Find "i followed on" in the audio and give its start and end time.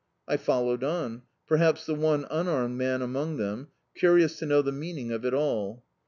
0.27-1.21